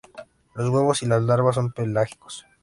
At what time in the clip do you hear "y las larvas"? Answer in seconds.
1.03-1.53